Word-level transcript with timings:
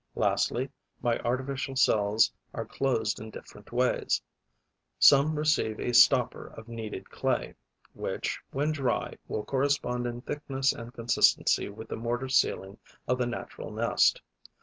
Lastly, 0.15 0.67
my 1.03 1.19
artificial 1.19 1.75
cells 1.75 2.31
are 2.55 2.65
closed 2.65 3.19
in 3.19 3.29
different 3.29 3.71
ways. 3.71 4.19
Some 4.97 5.35
receive 5.35 5.79
a 5.79 5.93
stopper 5.93 6.47
of 6.57 6.67
kneaded 6.67 7.11
clay, 7.11 7.53
which, 7.93 8.39
when 8.49 8.71
dry, 8.71 9.13
will 9.27 9.43
correspond 9.45 10.07
in 10.07 10.21
thickness 10.21 10.73
and 10.73 10.91
consistency 10.91 11.69
with 11.69 11.87
the 11.89 11.97
mortar 11.97 12.29
ceiling 12.29 12.79
of 13.07 13.19
the 13.19 13.27
natural 13.27 13.69
nest. 13.71 14.23